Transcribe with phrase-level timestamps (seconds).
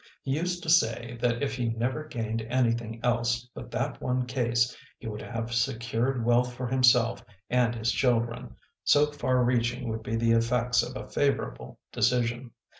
[0.23, 4.75] He used to say that if he never gained anything else but that one case
[4.97, 10.15] he would have secured wealth for himself and his children, so far reaching would be
[10.15, 12.49] the effects of a favorable decision.